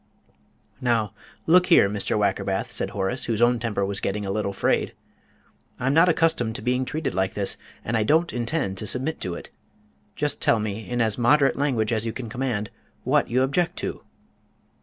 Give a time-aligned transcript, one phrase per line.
[0.81, 1.13] "Now
[1.45, 2.17] look here, Mr.
[2.17, 4.93] Wackerbath," said Horace, whose own temper was getting a little frayed.
[5.79, 9.35] "I'm not accustomed to being treated like this, and I don't intend to submit to
[9.35, 9.51] it.
[10.15, 12.71] Just tell me in as moderate language as you can command
[13.03, 14.03] what you object to?"